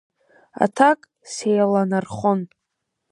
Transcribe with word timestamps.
Аҭак 0.63 0.99
сеиланархон. 1.33 2.39